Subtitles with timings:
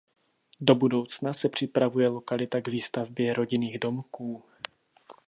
[0.61, 4.43] Do budoucna se připravuje lokalita k výstavbě rodinných domků.